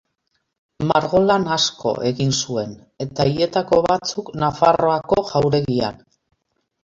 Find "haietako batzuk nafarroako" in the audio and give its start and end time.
3.31-5.19